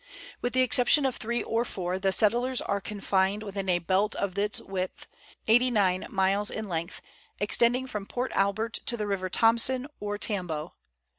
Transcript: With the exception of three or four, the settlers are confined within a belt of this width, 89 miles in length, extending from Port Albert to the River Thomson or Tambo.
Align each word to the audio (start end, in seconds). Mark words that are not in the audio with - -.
With 0.41 0.53
the 0.53 0.61
exception 0.63 1.05
of 1.05 1.15
three 1.17 1.43
or 1.43 1.63
four, 1.63 1.99
the 1.99 2.11
settlers 2.11 2.59
are 2.59 2.81
confined 2.81 3.43
within 3.43 3.69
a 3.69 3.77
belt 3.77 4.15
of 4.15 4.33
this 4.33 4.59
width, 4.59 5.05
89 5.47 6.07
miles 6.09 6.49
in 6.49 6.67
length, 6.67 7.01
extending 7.39 7.85
from 7.85 8.07
Port 8.07 8.31
Albert 8.33 8.79
to 8.87 8.97
the 8.97 9.05
River 9.05 9.29
Thomson 9.29 9.85
or 9.99 10.17
Tambo. 10.17 10.73